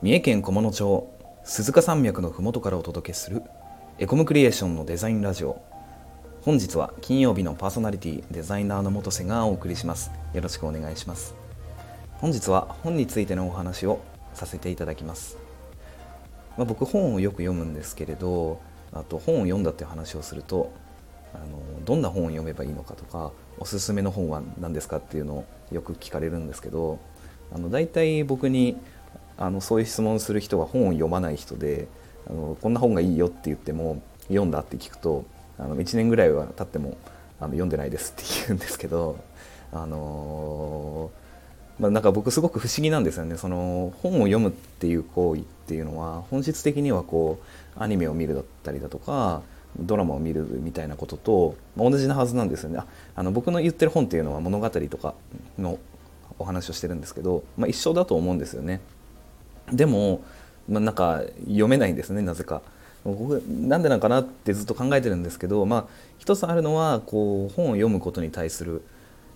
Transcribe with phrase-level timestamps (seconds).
[0.00, 1.10] 三重県菰野町
[1.44, 3.42] 鈴鹿山脈のふもとからお届けする
[3.98, 5.60] エコムクリエーションのデザインラジオ。
[6.42, 10.10] 本日は金曜日のパーソナリティデザイナーの元瀬がお送りします。
[10.34, 11.34] よろしくお願いします。
[12.20, 14.00] 本日は本についてのお話を
[14.34, 15.36] させていただきます、
[16.56, 18.60] まあ、僕本をよく読むんですけれど
[18.92, 20.72] あと本を読んだっていう話をすると
[21.34, 26.98] あのどんな本を読めばいいのかとかおすすめの本は何ですかっていうのをよく聞かれるんですけど
[27.52, 28.76] あの大体僕に
[29.38, 31.86] あのそういう質問する人は本を読まない人で
[32.28, 35.24] あのこんな本がいいよって言っても読んだって聞くと
[35.58, 36.96] あの1年ぐらいは経っても
[37.40, 39.18] あの読んでないですって言うんですけど
[39.72, 43.36] あのー、まあ、なんか僕すごく不思議なんですよね。
[43.36, 47.38] その本を読むっていう行為っていうのは本質的にはこ
[47.76, 49.42] うアニメを見るだったりだとか
[49.78, 52.78] ドラマを見るみたいなこととま同じなはずなんですよね。
[52.78, 55.14] ああの僕の言ってる本っていうのは物語とか
[55.58, 55.78] の
[56.38, 58.80] お話をしてるんですけど、まあ、一緒だと思うんですよね。
[59.72, 60.22] でも、
[60.68, 62.62] まあ、なんか読めないんですねなぜか
[63.04, 65.86] 僕なんでなのかなってずっと考えてるんですけどまあ
[66.18, 68.82] 一つあるのはこう本を読むことに対する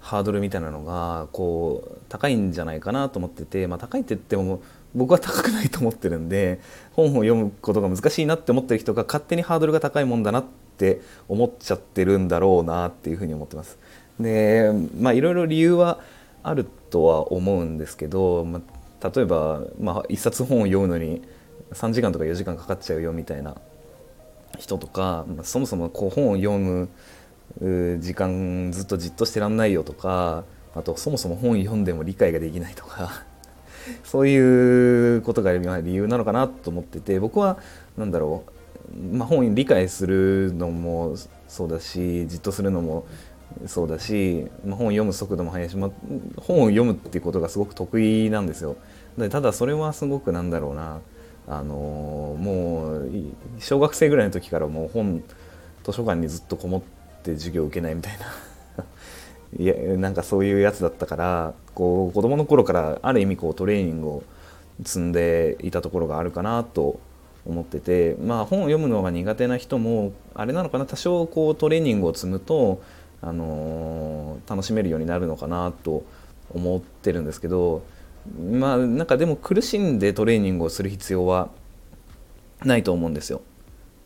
[0.00, 4.62] ハードルみたいなのがこう高いんじゃないかなと思ってて、まあ、高いって言っても
[4.94, 6.60] 僕は高くないと思ってるんで
[6.92, 10.44] 本を読むことが難しいなって思ってる人が勝手にハードルが高いもんだなっ
[10.78, 13.78] て思っちゃってるんだろうなっていうふうに思ってます。
[14.20, 16.00] でまあいろいろ理由は
[16.42, 18.62] あるとは思うんですけど、まあ、
[19.02, 21.22] 例えば、まあ、一冊本を読むのに
[21.72, 23.56] 3時間とか4時間かかっちゃうよみたいな
[24.58, 26.88] 人とか、まあ、そもそもこう本を読む
[28.00, 30.44] 時間ずっとじっとしてらんないよとか
[30.74, 33.24] あとそもそも本読んでも理解ができないとか
[34.04, 37.58] そういうことが理由なのかなと思ってて僕は
[37.96, 38.44] 何だろ
[38.94, 41.16] う、まあ、本理解するのも
[41.48, 43.06] そうだしじっとするのも
[43.66, 45.90] そうだし、本を読む速度も速いし、ま、
[46.36, 48.76] 本を読むっていうことがすごく得意なんですよ。
[49.16, 51.00] でただそれはすごくなんだろうな
[51.48, 53.10] あのもう
[53.58, 55.22] 小学生ぐらいの時からもう本
[55.84, 56.82] 図書館にずっとこもっ
[57.22, 58.84] て授業を受けないみたいな
[59.58, 64.22] いやなんかそういうやつだったからこう子供の頃からある意味こうトレーニングを
[64.84, 66.98] 積んでいたところがあるかなと
[67.46, 72.82] 思っててまあ本を読むのが苦手な人もあれなのかな多少こうトレーニングを積むと
[73.22, 76.04] あの楽しめるようになるのかなと
[76.54, 77.82] 思ってるんですけど
[78.50, 81.50] まあなんかでも苦しんでトレーニングをする必要は
[82.64, 83.42] ないと思うんですよ。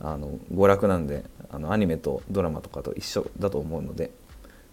[0.00, 4.10] あの娯楽なんであのアニメとドラマとかと一緒だと思うので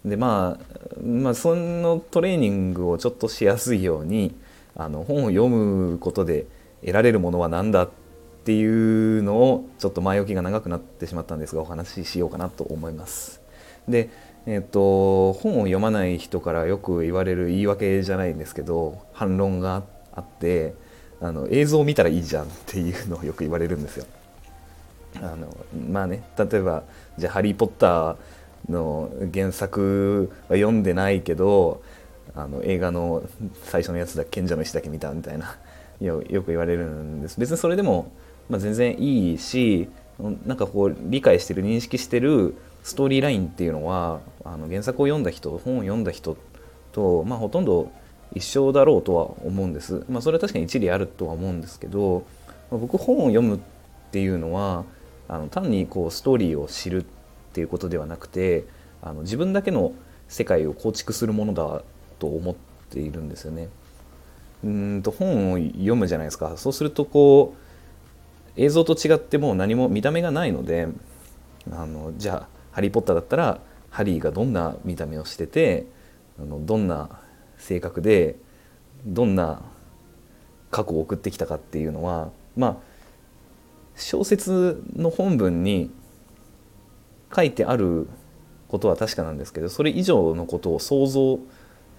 [0.03, 4.35] で、まあ、まあそのトレーニングをちょっとしやすいように
[4.75, 6.47] あの本を読むことで
[6.81, 7.89] 得られるものは何だっ
[8.43, 13.40] ていうのをちょっと前置きが長くなってしまったんですがお話ししようかなと思います。
[13.87, 14.09] で
[14.47, 19.83] えーと、本を読まない人からよく言われる言い訳じゃないんですけど反論が
[20.13, 20.73] あって
[21.21, 24.05] あの映像を見たらいいじゃんっていうのをよく言われるんですよ。
[25.17, 25.55] あの
[25.91, 26.83] まあね例えば
[27.17, 28.15] じゃあ「ハリー・ポッター」
[28.71, 31.83] の原作は読んでないけど
[32.33, 33.21] あの映画の
[33.65, 35.57] 最初のやつだ賢者の石だけ見たみたいな
[35.99, 38.11] よく言われるんです別にそれでも、
[38.49, 39.89] まあ、全然いいし
[40.45, 46.37] なんかこう理解してる認識してるストーリーラインっていうのはあの原作を読んだ人本を読んだ人
[46.91, 47.91] と、まあ、ほとんど
[48.33, 50.05] 一緒だろうとは思うんです。
[50.09, 52.25] まあ、それは確かに一理あるとは思うんですけど、
[52.71, 53.59] まあ、僕本を読むっ
[54.11, 54.85] ていうのは
[55.27, 57.05] あの単にこうストーリーを知るっ
[57.53, 58.65] ていうことではなくて
[59.01, 59.93] あの自分だけの
[60.27, 61.83] 世界を構築するものだ
[62.19, 62.55] と思っ
[62.89, 63.69] ているんですよね。
[64.63, 67.55] うんと本を読むじゃないですかそうするとこ
[68.55, 70.87] う映像と違ってもう何も見た目がないので
[71.71, 73.59] あのじゃあハリー・ポッターだったら
[73.89, 75.85] ハリーがどんな見た目をしてて
[76.39, 77.19] あのどんな
[77.57, 78.37] 性格で
[79.05, 79.61] どんな
[80.71, 82.77] 過去を送ってきたかっていうのはまあ
[83.95, 85.91] 小説の本文に
[87.35, 88.07] 書いてある
[88.67, 91.39] ことは確かなんですけどそれ以上のことを想像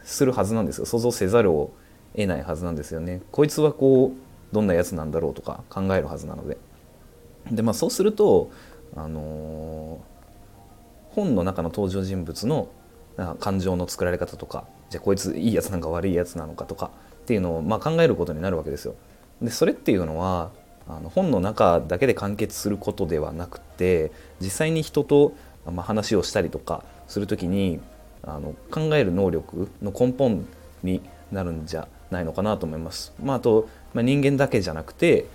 [0.02, 1.73] するはずなんですよ想像せざるを
[2.17, 3.23] 得ないはずなんですよね。
[3.31, 6.58] こいつはこうどんなやつなんだろうとか考えるはずなので。
[7.50, 8.50] でまあそうすると
[8.94, 10.12] あのー
[11.14, 12.69] 本の中の登場人物の
[13.41, 16.91] 感情の作られ方とかじゃあこいついいやつなんか悪いやつなのかとか
[17.23, 18.94] っていうのをまあ考えることになるわけですよ。
[19.41, 20.50] でそれっていうのは
[20.88, 25.35] あの本の中だけで完結することではなくて実際に人と、
[25.67, 27.81] まあ、話をしたりとかする時に
[28.23, 30.47] あの考える能力の根本
[30.82, 33.12] になるんじゃないのかなと思います。
[33.23, 35.26] まあ、あと、まあ、人間だけじゃなくて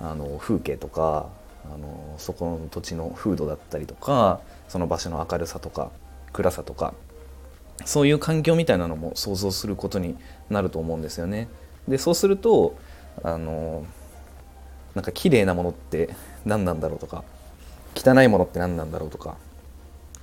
[0.00, 1.28] あの風景とか
[1.72, 4.40] あのそこの土地の風土だったりとか
[4.72, 5.90] その場所の明るさとか
[6.32, 6.94] 暗さとか
[7.84, 10.16] そういう環境みたいなのも想像することに
[10.48, 11.48] なると思うんですよね。
[11.86, 12.74] でそうすると
[13.22, 13.84] あの
[14.94, 16.08] なんか綺麗なものって
[16.46, 17.22] 何なんだろうとか
[17.94, 19.36] 汚いものって何なんだろうとか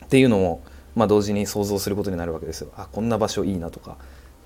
[0.04, 0.64] っていうのも、
[0.96, 2.72] まあ、同時に想像することになるわけですよ。
[2.76, 3.98] あこんな場所いいなとか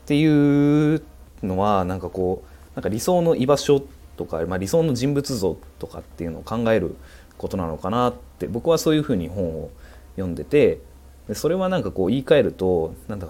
[0.03, 1.01] っていう
[1.41, 3.81] のはなんかこうなんか理想の居場所
[4.17, 6.97] とか、まあ、理想の人物像とかっていうのを考える
[7.37, 9.71] ことなのかなって僕はそういうふうに本を
[10.15, 10.79] 読んでて
[11.27, 13.27] でそれはなんかこう言い換えるとなんだ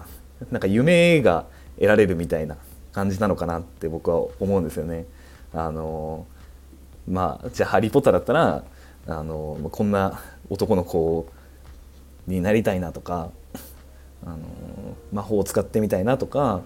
[0.50, 1.46] なんか夢が
[1.76, 2.56] 得られるみたいな
[2.92, 5.06] 感じなのかなって僕は思うんですよね。
[5.52, 6.26] あの
[7.08, 8.64] まあじゃあ「ハリー・ポッター」だったら
[9.06, 10.20] あのこんな
[10.50, 11.26] 男の子
[12.26, 13.30] になりたいなとか
[14.24, 14.38] あの
[15.12, 16.62] 魔法を使ってみたいなとか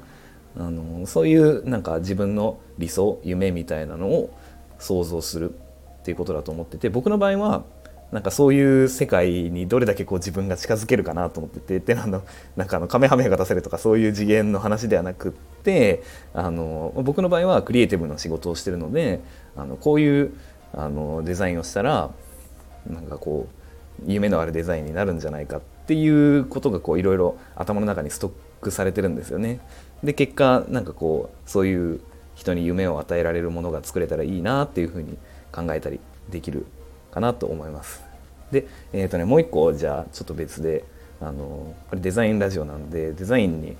[0.56, 4.30] あのそういうなんか自分の理想夢みたいなのを
[4.78, 7.64] 想像するっていうことだと思ってて僕の場合は
[8.12, 12.10] なんかそういう世界にどれだけこう自分が近づけるかなと思っててでなん
[12.56, 15.32] なんかあのカメハメが出せるとかそういう次元の話ではなくっ
[15.62, 16.02] て
[16.32, 19.20] あの僕の場合はクリエイティブな仕事をしてるので
[19.56, 20.32] あのこういう
[20.72, 22.10] あのデザインをしたら
[22.87, 23.46] なんかこ
[24.06, 28.32] う夢のあるデザインになるんじゃないかっていうことがいろいろ頭の中にストッ
[28.62, 29.61] クされてるんですよね。
[30.02, 32.00] で結果なんかこうそういう
[32.34, 35.19] 人に夢を与えられるものが作れたらいいなっていうふうに
[35.52, 35.99] 考えたり
[36.31, 36.66] できる
[37.10, 38.02] かなと思います。
[38.50, 40.84] で、えーとね、もう一個じゃあちょっと別で
[41.20, 43.76] あのこれデザインラジオなんでデザインに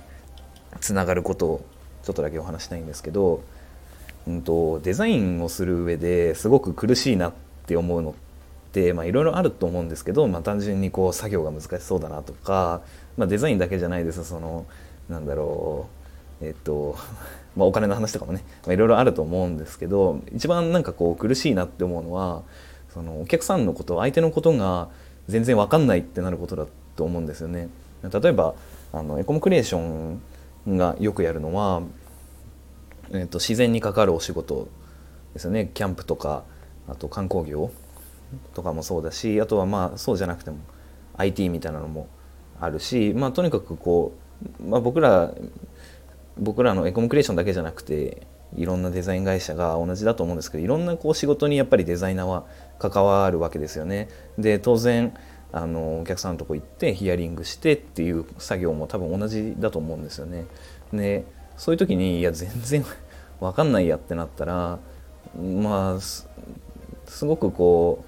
[0.79, 1.65] つながることを
[2.03, 3.43] ちょっとだけお話したいんですけど、
[4.27, 7.33] うんと、デザインをする上ですごく苦しいなっ
[7.65, 8.13] て思うのっ
[8.71, 12.81] ていろいろあると思うんですけど、まあ、単純にこう作業が難しそうだなとか、
[13.17, 14.65] まあ、デザインだけじゃないですその
[15.09, 15.87] なんだろ
[16.41, 16.95] うえっと
[17.57, 22.43] ま、お金の話とかもねいろいろあると思うんですけど一番なんかこう苦しいなって思うのは
[22.93, 24.89] そのお客さんのこと相手のことが
[25.27, 26.65] 全然分かんないってなることだ
[26.95, 27.69] と思うんですよね。
[28.03, 28.55] 例えば
[28.91, 30.21] あのエコムクリエーション
[30.77, 31.83] がよくやるのは、
[33.11, 34.67] えーと、自然に関わるお仕事
[35.33, 36.43] ですよねキャンプとか
[36.87, 37.71] あと観光業
[38.53, 40.57] とかもそうだしあとはまあそうじゃなくても
[41.17, 42.07] IT みたいなのも
[42.59, 44.13] あるし、まあ、とにかくこ
[44.59, 45.33] う、まあ、僕ら
[46.37, 48.25] 僕らのエコムクリエーションだけじゃなくて
[48.55, 52.45] いろんなデザイン会社が同じだと思うんですけどいろんなこう仕事にやっぱりデザイナーは
[52.79, 54.09] 関わるわけですよね。
[54.37, 55.13] で当然
[55.51, 60.45] あのお客さんのとこ行ってヒアリングしてっていう作業も多分同じだと思うんですよね。
[60.93, 61.25] で
[61.57, 62.85] そういう時にいや全然
[63.39, 64.79] 分かんないやってなったら
[65.37, 66.27] まあす
[67.25, 68.03] ごくこ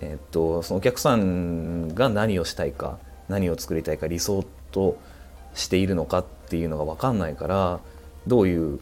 [0.00, 2.98] うえっとそのお客さんが何をしたいか
[3.28, 4.98] 何を作りたいか理想と
[5.54, 7.80] しているのかっていうのが分かんないから
[8.26, 8.78] どういう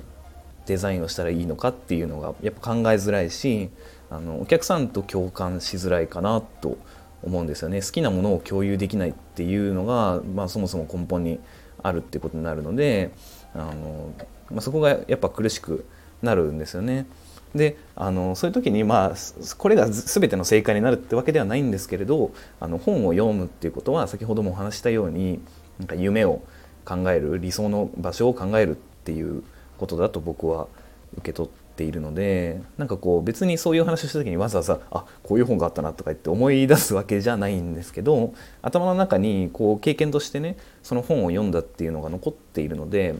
[0.67, 3.71] デザインをしたらいいのかっていうのがやっぱ考えづらいし
[4.11, 6.79] あのお客さんと共感しづらいかなと
[7.23, 11.41] 思うんですよね好きなものを共有できないっていうのが、まあ、そもそも根本に
[11.83, 13.11] あるってことになるので
[13.55, 14.13] あの、
[14.51, 15.87] まあ、そこがやっぱ苦しく
[16.23, 17.07] なるんですよね。
[17.55, 19.15] であのそういう時にまあ
[19.57, 25.41] これが全ての正解になるってわけではないんですけれどあの本を読むっていうことは先ほどもお話したように
[25.79, 26.43] なんか夢を
[26.85, 28.75] 考える理想の場所を考えるっ
[29.05, 29.43] ていう
[29.76, 30.69] ことだと僕は
[31.14, 43.16] 受け取っているのでなんかこう別にそういう話をした時にわざわざあこういう本があったなとか言って思い出すわけじゃないんですけど頭の中にこう経験としてねその本を読んだっていうのが残っているので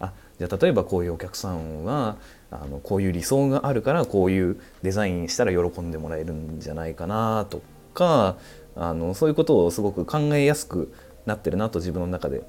[0.00, 2.16] あじゃあ例えばこういうお客さんは
[2.50, 7.62] あのこういう理想があるからこういうデザインしたら喜んでもらえるんじゃないかなと
[7.94, 8.36] か
[8.76, 10.92] あのそういうことをすごく考えやすく
[11.26, 12.42] なってるなと自分の中で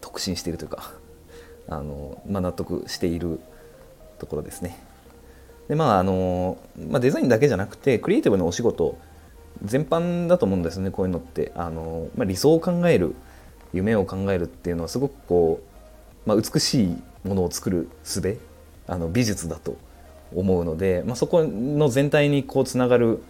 [0.00, 1.05] 特進しているというか。
[1.68, 3.40] あの、まあ、納得している
[4.18, 4.78] ところですね。
[5.68, 6.58] でまああの
[6.88, 8.96] まあ、デザインだけじゃなくてクリエイティブのお仕事
[9.64, 13.16] 全般だと思うんですねこういうのってあの、まあ、理想を考える
[13.72, 15.60] 夢を考えるっていうのはすごくこ
[16.24, 18.38] う、まあ、美しいものを作る術
[18.86, 19.76] あの美術だと
[20.34, 23.22] 思うので、まあ、そこの全体にこうつながる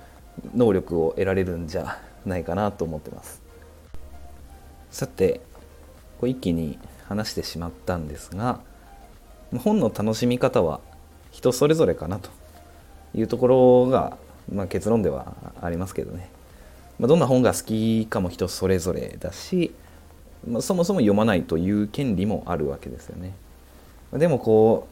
[0.54, 3.40] 能力を得られるんじゃないかなと思ってます。
[4.90, 5.40] さて
[6.20, 6.78] こう一気に
[7.08, 8.60] 話してしまったんですが
[9.58, 10.80] 本の楽しみ方は
[11.30, 12.30] 人それぞれかなと
[13.14, 14.16] いうところが、
[14.52, 16.30] まあ、結論ではありますけどね、
[16.98, 19.72] まあ、どんな本が好きかも人それぞれだし、
[20.48, 23.34] まあ、そもそも読まないという権利もあるわけですよね。
[24.12, 24.88] でもこ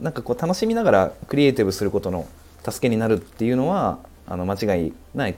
[0.00, 2.26] うなんかこう楽しみながらクリエイティブすることの
[2.68, 5.34] 助けになるっていうのはあの間違いない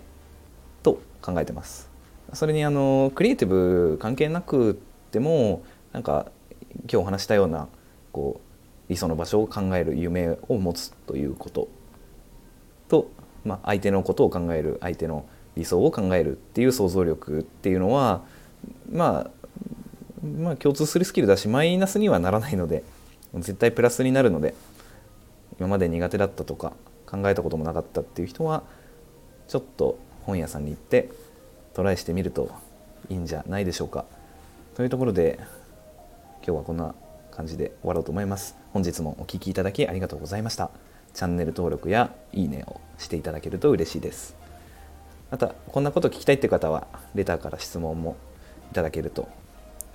[0.82, 1.88] と考えてます。
[2.32, 4.80] それにあのクリエイティブ関係なく
[5.16, 6.26] てもなんか
[6.92, 7.68] 今日話したような
[8.12, 11.68] こう理想の場所を考える夢を持つということ。
[12.88, 13.10] と、
[13.44, 18.22] まあ、相手のことを考える相手の理想を考えるっていう想像力っていうのは、
[18.92, 19.30] まあ、
[20.24, 22.84] まあ共通するスキルだしマイナスにはならないので
[23.34, 24.54] 絶対プラスになるので
[25.58, 26.74] 今まで苦手だったとか
[27.06, 28.62] 考えたこともなかったっていう人は
[29.48, 31.10] ちょっと本屋さんに行って
[31.74, 32.50] トライしてみると
[33.08, 34.04] いいんじゃないでしょうか。
[34.76, 35.38] というところで
[36.46, 36.94] 今日はこんな
[37.30, 38.58] 感じで終わろうと思います。
[38.74, 40.70] 本日もお聴きいただきありがとうございました。
[41.14, 44.36] チャンネル登録やいいねをしていただけると嬉しいです。
[45.30, 48.16] またこんなこと聞きたいって方はレターから質問も
[48.70, 49.30] いただけると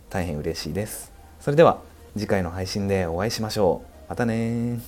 [0.10, 1.14] 大変嬉しいです。
[1.40, 1.80] それでは
[2.18, 4.10] 次回の配信でお会いしましょう。
[4.10, 4.80] またね